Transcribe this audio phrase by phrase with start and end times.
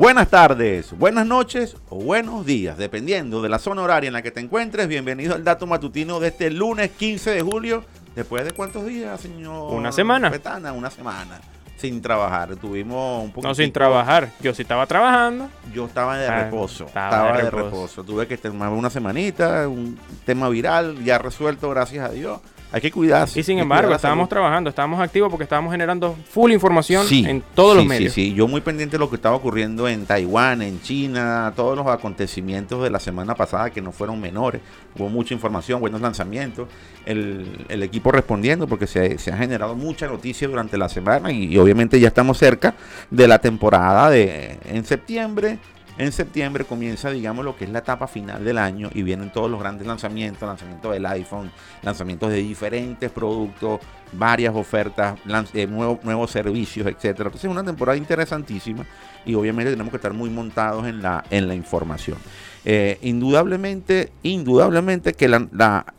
[0.00, 4.30] Buenas tardes, buenas noches o buenos días, dependiendo de la zona horaria en la que
[4.30, 4.88] te encuentres.
[4.88, 7.84] Bienvenido al dato matutino de este lunes 15 de julio.
[8.14, 9.74] ¿Después de cuántos días, señor?
[9.74, 10.30] Una semana.
[10.30, 11.38] Petana, una semana.
[11.76, 12.56] Sin trabajar.
[12.56, 13.46] Tuvimos un poco.
[13.46, 14.30] No, sin trabajar.
[14.40, 15.50] Yo sí estaba trabajando.
[15.74, 16.86] Yo estaba de Ah, reposo.
[16.86, 17.64] estaba Estaba, de de, reposo.
[17.66, 18.04] reposo.
[18.04, 22.40] Tuve que tomar una semanita, un tema viral, ya resuelto, gracias a Dios.
[22.72, 23.40] Hay que cuidarse.
[23.40, 27.76] Y sin embargo, estábamos trabajando, estábamos activos porque estábamos generando full información Sí, en todos
[27.76, 28.12] los medios.
[28.12, 31.76] Sí, sí, yo muy pendiente de lo que estaba ocurriendo en Taiwán, en China, todos
[31.76, 34.60] los acontecimientos de la semana pasada que no fueron menores.
[34.96, 36.68] Hubo mucha información, buenos lanzamientos.
[37.06, 41.46] El, el equipo respondiendo porque se, se ha generado mucha noticia durante la semana y,
[41.52, 42.74] y obviamente ya estamos cerca
[43.10, 45.58] de la temporada de en septiembre.
[45.98, 49.50] En septiembre comienza, digamos, lo que es la etapa final del año y vienen todos
[49.50, 51.50] los grandes lanzamientos, lanzamientos del iPhone,
[51.82, 53.80] lanzamientos de diferentes productos,
[54.12, 55.18] varias ofertas,
[55.52, 57.28] eh, nuevos, nuevos servicios, etcétera.
[57.28, 58.86] Entonces es una temporada interesantísima
[59.26, 62.16] y obviamente tenemos que estar muy montados en la, en la información.
[62.64, 65.48] Eh, indudablemente, indudablemente que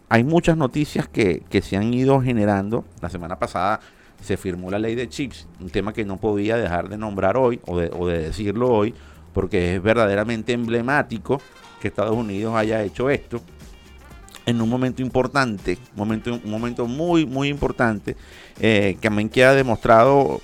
[0.10, 2.86] hay muchas noticias que, que se han ido generando.
[3.02, 3.80] La semana pasada
[4.22, 7.60] se firmó la ley de chips, un tema que no podía dejar de nombrar hoy
[7.66, 8.94] o de decirlo hoy,
[9.34, 11.42] porque es verdaderamente emblemático
[11.80, 13.42] que Estados Unidos haya hecho esto
[14.46, 18.16] en un momento importante, momento, un momento muy, muy importante,
[18.60, 20.42] eh, que también queda demostrado,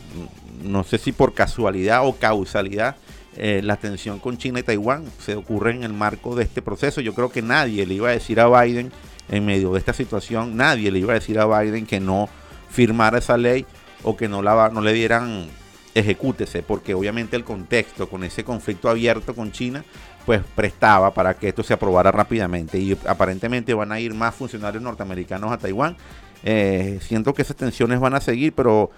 [0.64, 2.96] mm, no sé si por casualidad o causalidad,
[3.36, 7.02] eh, la tensión con China y Taiwán se ocurre en el marco de este proceso.
[7.02, 8.92] Yo creo que nadie le iba a decir a Biden,
[9.30, 12.30] en medio de esta situación, nadie le iba a decir a Biden que no
[12.70, 13.66] firmara esa ley
[14.04, 15.48] o que no, la, no le dieran
[16.00, 19.84] ejecútese, porque obviamente el contexto con ese conflicto abierto con China,
[20.26, 22.78] pues prestaba para que esto se aprobara rápidamente.
[22.78, 25.98] Y aparentemente van a ir más funcionarios norteamericanos a Taiwán.
[26.44, 28.92] Eh, siento que esas tensiones van a seguir, pero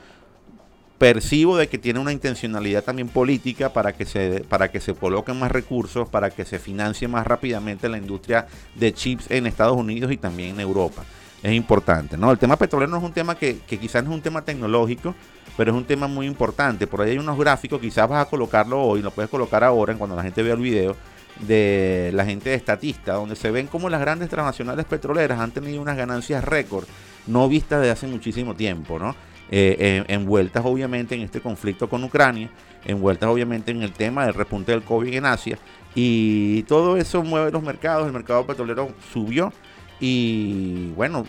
[0.97, 5.39] percibo de que tiene una intencionalidad también política para que se para que se coloquen
[5.39, 10.11] más recursos, para que se financie más rápidamente la industria de chips en Estados Unidos
[10.11, 11.05] y también en Europa.
[11.41, 12.31] Es importante, ¿no?
[12.31, 15.15] El tema petrolero no es un tema que, que quizás no es un tema tecnológico,
[15.55, 16.87] pero es un tema muy importante.
[16.87, 20.15] Por ahí hay unos gráficos, quizás vas a colocarlo hoy, lo puedes colocar ahora, cuando
[20.15, 20.95] la gente vea el video,
[21.39, 25.81] de la gente de estatista, donde se ven como las grandes transnacionales petroleras han tenido
[25.81, 26.85] unas ganancias récord,
[27.27, 29.15] no vistas desde hace muchísimo tiempo, ¿no?
[29.51, 32.49] Eh, eh, envueltas obviamente en este conflicto con Ucrania,
[32.85, 35.57] envueltas obviamente en el tema del repunte del COVID en Asia,
[35.95, 39.51] y todo eso mueve los mercados, el mercado petrolero subió,
[39.99, 41.25] y bueno,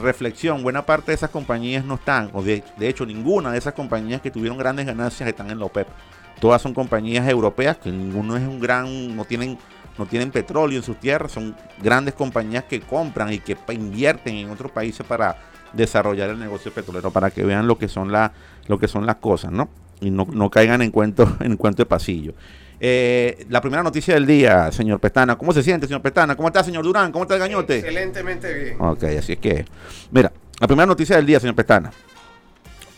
[0.00, 4.20] reflexión, buena parte de esas compañías no están, o de, hecho ninguna de esas compañías
[4.20, 5.88] que tuvieron grandes ganancias están en la OPEP.
[6.40, 9.58] Todas son compañías europeas que ninguno es un gran, no tienen,
[9.98, 14.50] no tienen petróleo en sus tierras, son grandes compañías que compran y que invierten en
[14.50, 15.36] otros países para
[15.72, 18.32] desarrollar el negocio petrolero, para que vean lo que son, la,
[18.66, 19.68] lo que son las cosas, ¿no?
[20.00, 22.34] Y no, no caigan en cuentos en cuento de pasillo.
[22.78, 25.36] Eh, la primera noticia del día, señor Petana.
[25.36, 26.36] ¿Cómo se siente, señor Petana?
[26.36, 27.10] ¿Cómo está, señor Durán?
[27.10, 27.78] ¿Cómo está el gañote?
[27.78, 28.76] Excelentemente bien.
[28.80, 29.64] Ok, así es que,
[30.10, 31.90] mira, la primera noticia del día, señor Petana.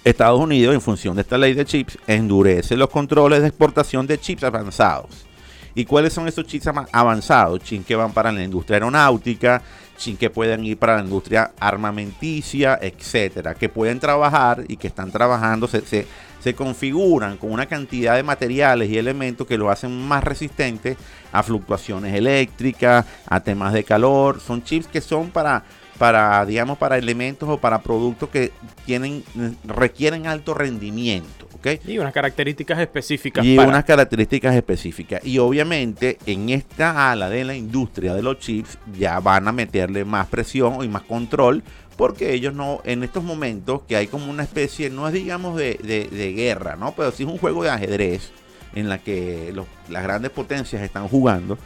[0.05, 4.19] Estados Unidos, en función de esta ley de chips, endurece los controles de exportación de
[4.19, 5.27] chips avanzados.
[5.75, 7.61] ¿Y cuáles son esos chips avanzados?
[7.61, 9.63] Chips que van para la industria aeronáutica,
[9.99, 15.11] chips que pueden ir para la industria armamenticia, etcétera, que pueden trabajar y que están
[15.11, 16.07] trabajando, se, se,
[16.41, 20.97] se configuran con una cantidad de materiales y elementos que lo hacen más resistentes
[21.33, 24.41] a fluctuaciones eléctricas, a temas de calor.
[24.41, 25.65] Son chips que son para,
[25.99, 28.53] para digamos, para elementos o para productos que
[28.87, 29.25] tienen,
[29.65, 31.47] requieren alto rendimiento.
[31.55, 31.67] ¿ok?
[31.89, 33.45] Y unas características específicas.
[33.45, 35.25] y para- unas características específicas.
[35.27, 40.05] Y obviamente en esta ala de la industria de los chips ya van a meterle
[40.05, 41.63] más presión y más control
[41.97, 45.75] porque ellos no, en estos momentos que hay como una especie, no es digamos de,
[45.83, 46.93] de- de guerra, ¿no?
[46.95, 48.31] Pero sí es un juego de ajedrez
[48.77, 51.59] en la que los- las grandes potencias están jugando,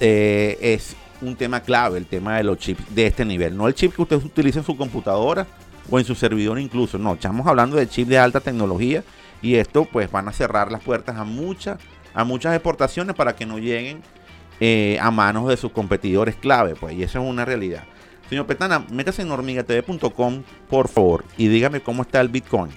[0.00, 3.56] eh, es un tema clave el tema de los chips de este nivel.
[3.56, 5.46] No el chip que usted utiliza en su computadora
[5.90, 9.02] o en su servidor incluso, no, estamos hablando de chips de alta tecnología
[9.42, 11.78] y esto pues van a cerrar las puertas a muchas
[12.12, 14.02] a muchas exportaciones para que no lleguen
[14.60, 17.84] eh, a manos de sus competidores clave pues y eso es una realidad
[18.28, 22.70] señor Petana métase en hormigatv.com por favor y dígame cómo está el Bitcoin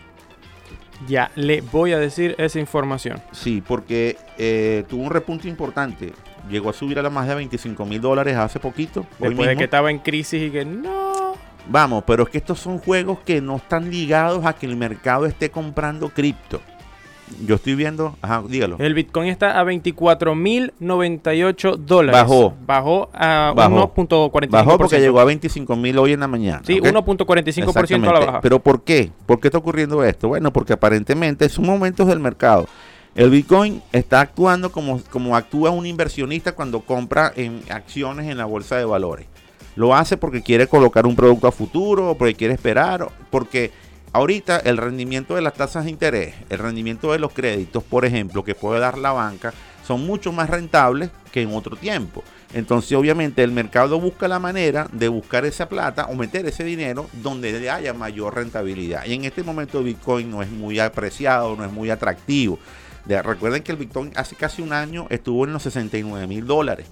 [1.07, 3.21] Ya le voy a decir esa información.
[3.33, 6.13] sí porque eh, tuvo un repunte importante
[6.49, 9.57] llegó a subir a la más de 25 mil dólares hace poquito hoy Después de
[9.57, 11.35] que estaba en crisis y que no.
[11.67, 15.25] Vamos, pero es que estos son juegos que no están ligados a que el mercado
[15.25, 16.59] esté comprando cripto.
[17.45, 18.77] Yo estoy viendo, ajá, dígalo.
[18.79, 22.21] El Bitcoin está a 24.098 dólares.
[22.21, 22.53] Bajó.
[22.65, 23.93] Bajó a Bajó.
[23.95, 24.49] 1.45%.
[24.49, 26.61] Bajó porque llegó a 25 mil hoy en la mañana.
[26.65, 26.85] Sí, ¿ok?
[26.87, 28.41] 1.45% a la baja.
[28.41, 29.09] Pero ¿por qué?
[29.25, 30.27] ¿Por qué está ocurriendo esto?
[30.27, 32.67] Bueno, porque aparentemente son momentos del mercado
[33.15, 38.45] El Bitcoin está actuando como, como actúa un inversionista cuando compra en acciones en la
[38.45, 39.27] bolsa de valores.
[39.75, 43.71] Lo hace porque quiere colocar un producto a futuro, porque quiere esperar, porque
[44.13, 48.43] ahorita el rendimiento de las tasas de interés, el rendimiento de los créditos, por ejemplo,
[48.43, 49.53] que puede dar la banca,
[49.85, 52.23] son mucho más rentables que en otro tiempo.
[52.53, 57.07] Entonces, obviamente, el mercado busca la manera de buscar esa plata o meter ese dinero
[57.21, 59.05] donde haya mayor rentabilidad.
[59.05, 62.57] Y en este momento Bitcoin no es muy apreciado, no es muy atractivo.
[63.05, 66.87] Recuerden que el Bitcoin hace casi un año estuvo en los 69 mil dólares.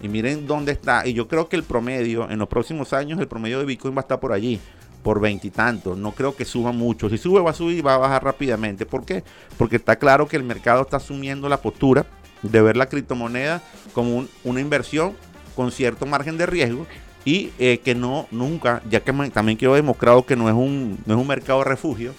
[0.00, 1.06] Y miren dónde está.
[1.06, 4.00] Y yo creo que el promedio, en los próximos años, el promedio de Bitcoin va
[4.00, 4.60] a estar por allí,
[5.02, 5.96] por veintitantos.
[5.96, 7.08] No creo que suba mucho.
[7.08, 8.84] Si sube, va a subir y va a bajar rápidamente.
[8.84, 9.22] ¿Por qué?
[9.56, 12.04] Porque está claro que el mercado está asumiendo la postura
[12.42, 13.62] de ver la criptomoneda
[13.94, 15.14] como una inversión
[15.56, 16.86] con cierto margen de riesgo
[17.24, 21.14] y eh, que no nunca, ya que también quiero demostrado que no es un, no
[21.14, 22.12] es un mercado de refugio,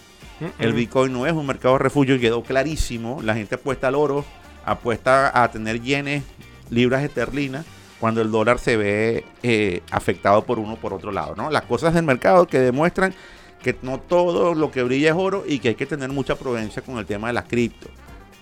[0.60, 4.26] el Bitcoin no es un mercado de refugio, quedó clarísimo, la gente apuesta al oro,
[4.66, 6.24] apuesta a tener yenes,
[6.70, 7.66] libras esterlinas,
[8.00, 11.50] cuando el dólar se ve eh, afectado por uno por otro lado, ¿no?
[11.50, 13.14] Las cosas del mercado que demuestran
[13.64, 16.82] que no todo lo que brilla es oro y que hay que tener mucha prudencia
[16.82, 17.88] con el tema de las cripto.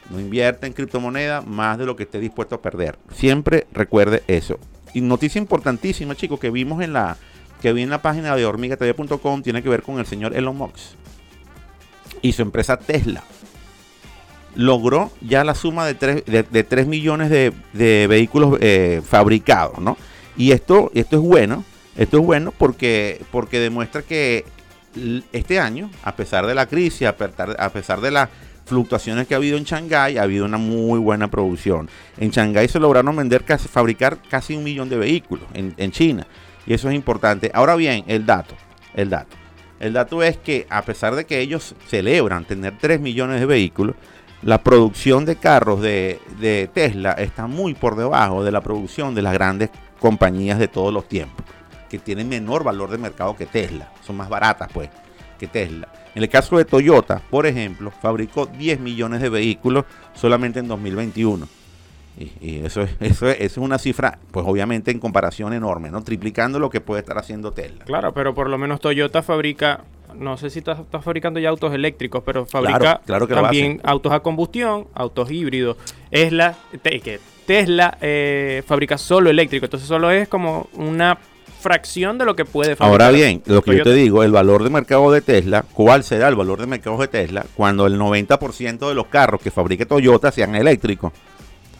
[0.10, 2.98] No invierta en criptomonedas más de lo que esté dispuesto a perder.
[3.14, 4.60] Siempre recuerde eso.
[4.94, 7.18] Y noticia importantísima, chicos, que vimos en la
[7.62, 10.98] que vi en la página de hormigatv.com tiene que ver con el señor Elon Musk
[12.24, 13.24] y su empresa Tesla.
[14.56, 19.98] Logró ya la suma de 3, de, 3 millones de, vehículos eh, fabricados, ¿no?
[20.36, 21.64] Y esto, esto es bueno,
[21.96, 24.46] esto es bueno porque, porque demuestra que
[25.32, 27.16] este año, a pesar de la crisis, a
[27.70, 28.30] pesar de la
[28.66, 31.90] fluctuaciones que ha habido en Shanghái, ha habido una muy buena producción.
[32.18, 36.26] En Shanghái se lograron vender, casi, fabricar casi un millón de vehículos en, China.
[36.66, 37.52] Y eso es importante.
[37.54, 38.56] Ahora bien, el dato,
[38.94, 39.36] el dato.
[39.80, 43.96] El dato es que a pesar de que ellos celebran tener 3 millones de vehículos,
[44.42, 49.22] la producción de carros de, de, Tesla está muy por debajo de la producción de
[49.22, 51.46] las grandes compañías de todos los tiempos,
[51.90, 54.90] que tienen menor valor de mercado que Tesla, son más baratas pues
[55.40, 55.88] que Tesla.
[56.16, 61.48] En el caso de Toyota, por ejemplo, fabricó 10 millones de vehículos solamente en 2021.
[62.18, 66.04] Y, eso, es, eso, es, una cifra, pues obviamente en comparación enorme, ¿no?
[66.04, 67.86] Triplicando lo que puede estar haciendo Tesla.
[67.86, 69.82] Claro, pero por lo menos Toyota fabrica,
[70.16, 75.32] no sé si está, fabricando ya autos eléctricos, pero fabrica también autos a combustión, autos
[75.32, 75.78] híbridos.
[76.12, 81.18] Es la, que Tesla eh, fabrica solo eléctrico, entonces solo es como una
[81.64, 82.92] fracción de lo que puede fabricar.
[82.92, 86.28] Ahora bien, lo que yo te digo, el valor de mercado de Tesla, ¿cuál será
[86.28, 90.32] el valor de mercado de Tesla cuando el 90% de los carros que fabrique Toyota
[90.32, 91.14] sean eléctricos?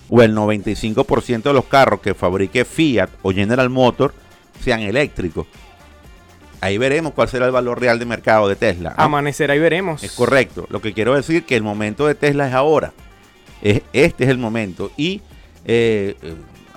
[0.10, 4.14] O el 95% de los carros que fabrique Fiat o General Motors
[4.62, 5.48] sean eléctricos.
[6.62, 8.94] Ahí veremos cuál será el valor real de mercado de Tesla.
[8.96, 10.04] Amanecer ahí veremos.
[10.04, 10.66] Es correcto.
[10.70, 12.94] Lo que quiero decir es que el momento de Tesla es ahora.
[13.62, 14.92] Es, este es el momento.
[14.96, 15.22] Y
[15.66, 16.16] eh,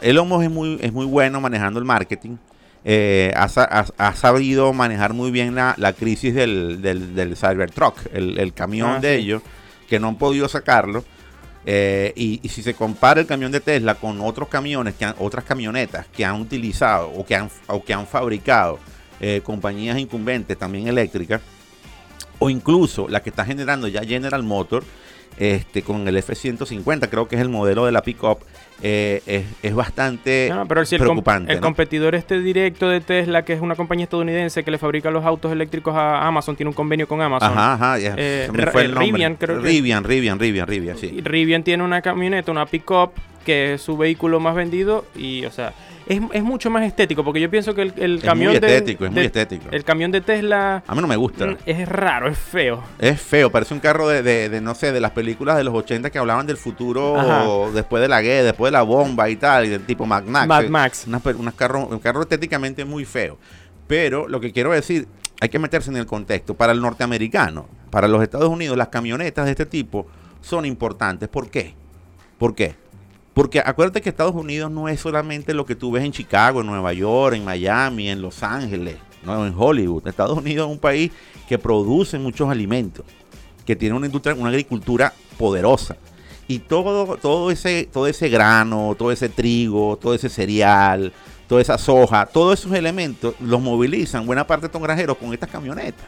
[0.03, 2.37] Elon Musk es muy, es muy bueno manejando el marketing.
[2.89, 9.17] Eh, ha, sabido manejar muy bien la, crisis del, del, Cybertruck, el, camión ah, de
[9.17, 9.43] ellos,
[9.89, 11.05] que no han podido sacarlo.
[11.69, 16.07] Eh, y, si se compara el camión de Tesla con otros camiones, que otras camionetas
[16.07, 18.79] que han utilizado o que han, o que han fabricado
[19.21, 21.41] eh, compañías incumbentes, también eléctricas,
[22.39, 24.87] o incluso la que está generando ya General Motors,
[25.39, 28.39] este, con el F-150, creo que es el modelo de la pickup,
[28.83, 30.53] eh, es, bastante
[30.99, 31.53] preocupante.
[31.53, 35.25] El, competidor este directo de Tesla, que es una compañía estadounidense que le fabrica los
[35.25, 37.53] autos eléctricos a Amazon, tiene un convenio con Amazon.
[37.53, 41.21] Ajá, ajá, eh, Rivian, creo Rivian, Rivian, Rivian, Rivian, sí.
[41.23, 43.13] Rivian tiene una camioneta, una pickup,
[43.47, 45.73] que es su vehículo más vendido y, o sea,
[46.07, 49.09] es, es, mucho más estético, porque yo pienso que el, el camión muy estético, de,
[49.09, 49.69] es muy estético.
[49.71, 50.83] El camión de Tesla...
[50.85, 51.47] A mí no me gusta.
[51.47, 52.83] Mm, es raro, es feo.
[52.99, 56.11] Es feo, parece un carro de, de, no sé, de las películas de los 80
[56.11, 59.69] que hablaban del futuro después de la guerra, después de la bomba y tal, y
[59.69, 60.49] del tipo Mad Max.
[60.49, 61.07] Mad Max.
[61.57, 63.39] carro, un carro estéticamente muy feo.
[63.87, 65.07] Pero lo que quiero decir,
[65.41, 66.55] hay que meterse en el contexto.
[66.55, 70.09] Para el norteamericano, para los Estados Unidos, las camionetas de este tipo
[70.41, 71.29] son importantes.
[71.29, 71.75] ¿Por qué?
[72.39, 72.75] ¿Por qué?
[73.37, 76.69] Porque acuérdate que Estados Unidos no es solamente lo que tú ves en Chicago, en
[76.69, 80.09] Nueva York, en Miami, en Los Ángeles, no en Hollywood.
[80.09, 81.13] Estados Unidos es un país
[81.47, 83.05] que produce muchos alimentos,
[83.67, 85.99] que tiene una industria, una agricultura poderosa.
[86.49, 91.13] Y todo, todo, ese, todo ese grano, todo ese trigo, todo ese cereal,
[91.47, 95.51] toda esa soja, todos esos elementos los movilizan buena parte de estos granjeros con estas
[95.51, 96.07] camionetas.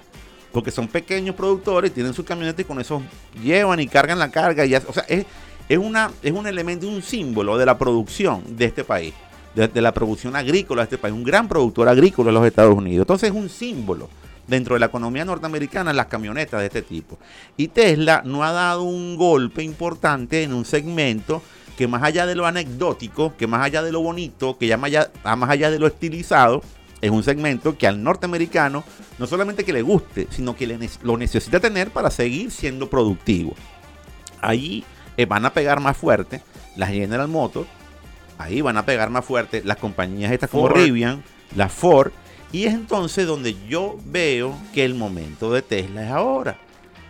[0.50, 3.02] Porque son pequeños productores, tienen sus camionetas y con eso
[3.44, 4.64] llevan y cargan la carga.
[4.64, 5.26] Y o sea, es,
[5.68, 9.12] es, una, es un elemento, un símbolo de la producción de este país,
[9.54, 13.04] de, la producción agrícola de este país, un gran productor agrícola de los Estados Unidos.
[13.04, 14.08] Entonces es un símbolo
[14.46, 17.18] dentro de la economía norteamericana las camionetas de este tipo.
[17.56, 21.42] Y Tesla no ha dado un golpe importante en un segmento
[21.76, 24.88] que más allá de lo anecdótico, que más allá de lo bonito, que ya más
[24.88, 26.62] allá, más allá de lo estilizado,
[27.00, 28.82] es un segmento que al norteamericano
[29.18, 33.54] no solamente que le guste, sino que lo necesita tener para seguir siendo productivo.
[34.40, 34.84] Ahí
[35.18, 36.40] eh, van a pegar más fuerte
[36.76, 37.68] las General Motors,
[38.38, 41.25] ahí van a pegar más fuerte las compañías estas como Rivian,
[41.56, 42.12] la Ford,
[42.52, 46.56] y es entonces donde yo veo que el momento de Tesla es ahora.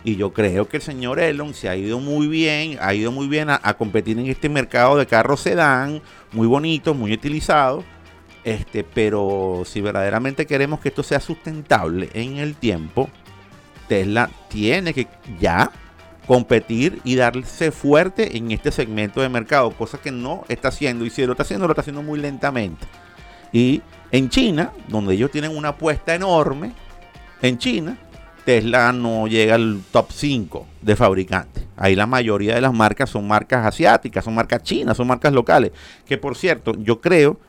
[0.03, 3.27] Y yo creo que el señor Elon se ha ido muy bien, ha ido muy
[3.27, 6.01] bien a, competir en este mercado de carros sedán,
[6.31, 7.83] muy bonito, muy utilizado.
[8.43, 13.09] Este, pero si verdaderamente queremos que esto sea sustentable en el tiempo,
[13.87, 15.07] Tesla tiene que
[15.39, 15.69] ya
[16.29, 21.03] competir y darse fuerte en este segmento de mercado, cosa que no está haciendo.
[21.03, 22.85] Y si lo está haciendo, lo está haciendo muy lentamente.
[23.51, 23.81] Y
[24.11, 26.73] en China, donde ellos tienen una apuesta enorme,
[27.41, 27.97] en China,
[28.45, 31.63] Tesla no llega al top 5 de fabricantes.
[31.75, 35.71] Ahí la mayoría de las marcas son marcas asiáticas, son marcas chinas, son marcas locales.
[36.05, 37.39] Que por cierto, yo creo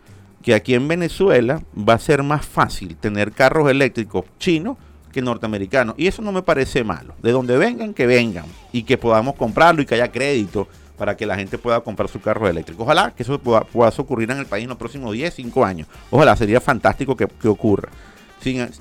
[0.40, 4.78] que aquí en Venezuela va a ser más fácil tener carros eléctricos chinos
[5.10, 5.94] que norteamericanos.
[5.98, 7.14] Y eso no me parece malo.
[7.22, 8.46] De donde vengan, que vengan.
[8.72, 12.20] Y que podamos comprarlo y que haya crédito para que la gente pueda comprar su
[12.20, 12.82] carro eléctrico.
[12.82, 15.88] Ojalá que eso pueda, ocurrir en el país en los próximos 10, 5 años.
[16.10, 17.90] Ojalá, sería fantástico que ocurra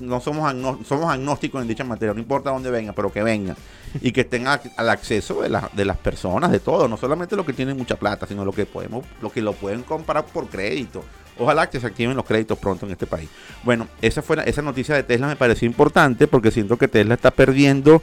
[0.01, 3.55] no somos, somos agnósticos en dicha materia, no importa dónde venga, pero que venga
[4.01, 7.53] y que estén al acceso de, de las personas, de todo, no solamente los que
[7.53, 11.03] tienen mucha plata, sino lo que podemos, lo que lo pueden comprar por crédito.
[11.37, 13.29] Ojalá que se activen los créditos pronto en este país.
[13.63, 17.31] Bueno, esa fue esa noticia de Tesla me pareció importante porque siento que Tesla está
[17.31, 18.01] perdiendo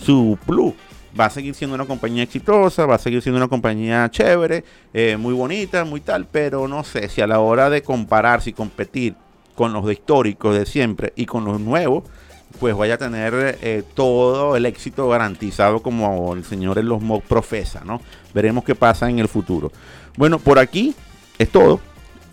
[0.00, 0.74] su plus.
[1.18, 5.16] Va a seguir siendo una compañía exitosa, va a seguir siendo una compañía chévere, eh,
[5.16, 9.14] muy bonita, muy tal, pero no sé si a la hora de compararse y competir
[9.56, 12.04] con los históricos de siempre y con los nuevos,
[12.60, 17.24] pues vaya a tener eh, todo el éxito garantizado como el señor en los Mock
[17.24, 18.00] profesa, ¿no?
[18.32, 19.72] Veremos qué pasa en el futuro.
[20.16, 20.94] Bueno, por aquí
[21.38, 21.80] es todo.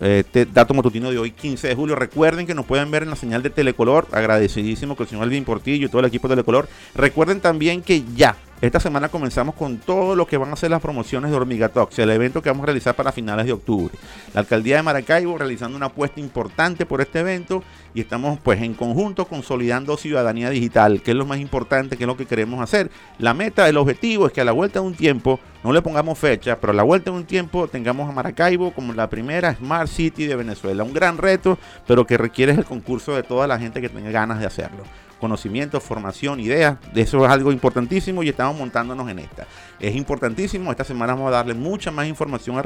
[0.00, 1.94] Este dato matutino de hoy, 15 de julio.
[1.96, 4.06] Recuerden que nos pueden ver en la señal de Telecolor.
[4.12, 6.68] Agradecidísimo que el señor Alvin Portillo y todo el equipo de Telecolor.
[6.94, 10.80] Recuerden también que ya esta semana comenzamos con todo lo que van a ser las
[10.80, 13.92] promociones de Hormiga Talks, el evento que vamos a realizar para finales de octubre.
[14.32, 17.62] La alcaldía de Maracaibo realizando una apuesta importante por este evento
[17.94, 22.08] y estamos pues en conjunto consolidando ciudadanía digital, que es lo más importante, que es
[22.08, 22.90] lo que queremos hacer.
[23.18, 26.18] La meta, el objetivo es que a la vuelta de un tiempo, no le pongamos
[26.18, 29.88] fecha, pero a la vuelta de un tiempo tengamos a Maracaibo como la primera Smart
[29.88, 30.84] City de Venezuela.
[30.84, 34.40] Un gran reto, pero que requiere el concurso de toda la gente que tenga ganas
[34.40, 34.84] de hacerlo
[35.20, 36.76] conocimiento, formación, ideas.
[36.94, 39.46] Eso es algo importantísimo y estamos montándonos en esta.
[39.80, 40.70] Es importantísimo.
[40.70, 42.62] Esta semana vamos a darle mucha más información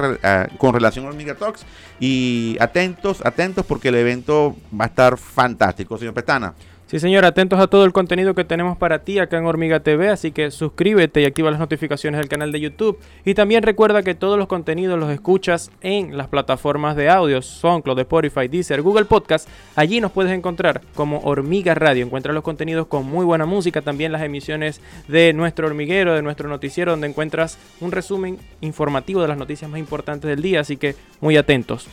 [0.58, 1.64] con relación al Hormiga Talks.
[2.00, 6.54] Y atentos, atentos porque el evento va a estar fantástico, señor Petana.
[6.88, 10.08] Sí, señor, atentos a todo el contenido que tenemos para ti acá en Hormiga TV,
[10.08, 12.98] así que suscríbete y activa las notificaciones del canal de YouTube.
[13.26, 17.98] Y también recuerda que todos los contenidos los escuchas en las plataformas de audio, SoundCloud,
[17.98, 19.50] Spotify, Deezer, Google Podcast.
[19.76, 22.06] Allí nos puedes encontrar como Hormiga Radio.
[22.06, 26.48] Encuentras los contenidos con muy buena música, también las emisiones de nuestro hormiguero, de nuestro
[26.48, 30.94] noticiero, donde encuentras un resumen informativo de las noticias más importantes del día, así que
[31.20, 31.86] muy atentos.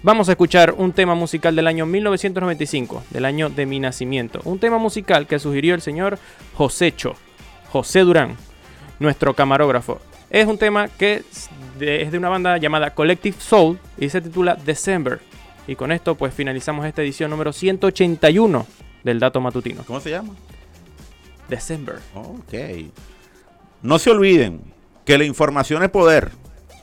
[0.00, 4.40] Vamos a escuchar un tema musical del año 1995, del año de mi nacimiento.
[4.44, 6.20] Un tema musical que sugirió el señor
[6.54, 7.14] Josécho,
[7.72, 8.36] José Durán,
[9.00, 10.00] nuestro camarógrafo.
[10.30, 11.50] Es un tema que es
[11.80, 15.18] de, una banda llamada Collective Soul y se titula December.
[15.66, 18.66] Y con esto pues finalizamos esta edición número 181
[19.02, 19.82] del Dato Matutino.
[19.84, 20.32] ¿Cómo se llama?
[21.48, 21.96] December.
[22.14, 22.54] Ok.
[23.82, 24.60] No se olviden
[25.04, 26.30] que la información es poder.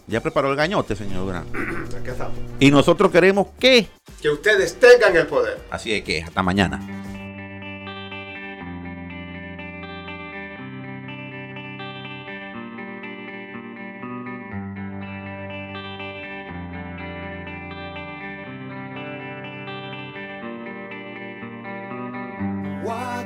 [0.07, 1.45] Ya preparó el gañote, señor Durán.
[2.59, 3.88] Y nosotros queremos que...
[4.21, 5.59] Que ustedes tengan el poder.
[5.69, 6.79] Así es que hasta mañana.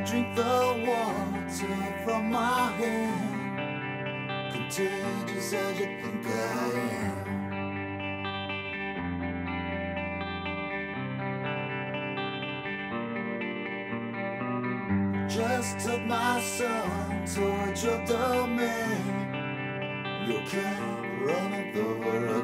[0.10, 3.29] drink the water from my hand,
[4.70, 7.30] contagious as you think I am.
[15.28, 19.06] just took my son towards your domain.
[20.28, 22.39] You can't run it over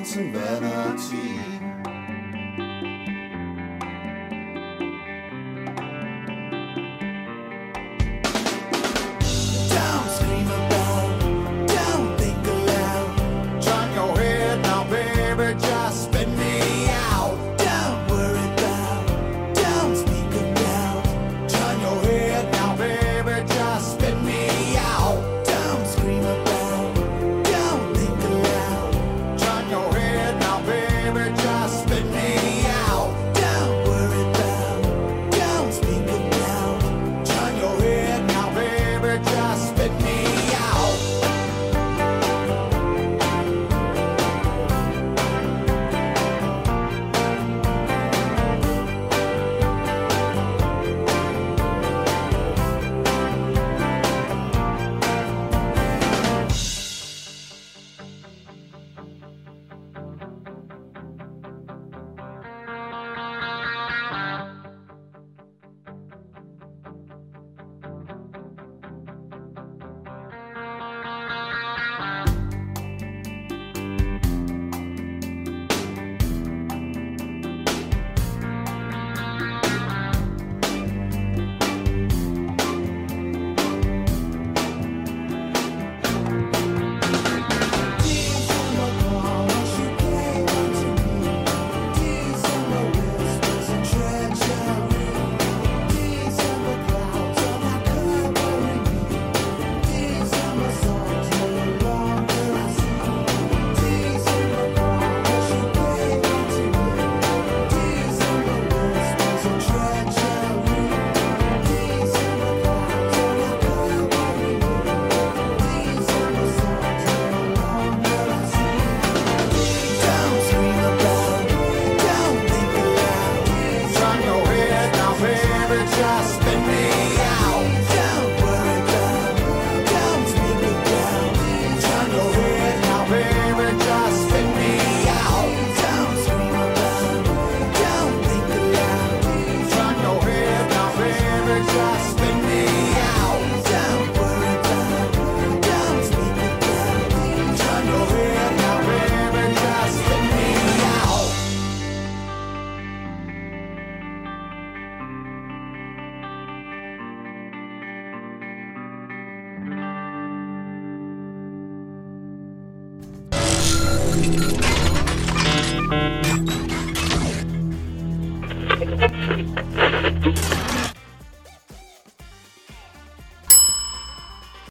[0.00, 1.49] and vanity.